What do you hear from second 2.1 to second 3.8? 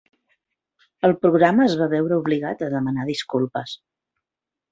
obligat a demanar disculpes.